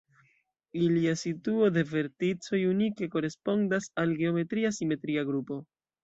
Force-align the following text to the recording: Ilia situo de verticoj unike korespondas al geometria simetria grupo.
Ilia 0.83 1.11
situo 1.23 1.67
de 1.75 1.83
verticoj 1.91 2.61
unike 2.69 3.09
korespondas 3.15 3.85
al 4.05 4.15
geometria 4.23 4.71
simetria 4.79 5.25
grupo. 5.29 5.59